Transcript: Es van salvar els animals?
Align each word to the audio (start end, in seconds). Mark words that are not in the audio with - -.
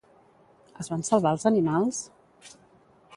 Es 0.83 0.89
van 0.93 1.05
salvar 1.09 1.35
els 1.39 1.47
animals? 1.51 2.01